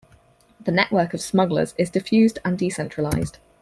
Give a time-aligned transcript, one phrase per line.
[0.59, 3.37] The network of smugglers is diffused and decentralized.